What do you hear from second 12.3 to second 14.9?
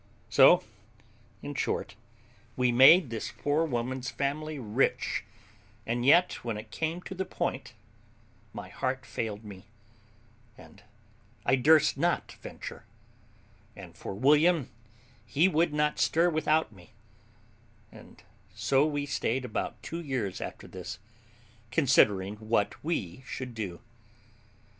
venture; and for William,